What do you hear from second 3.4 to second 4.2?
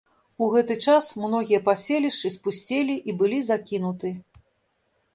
закінуты.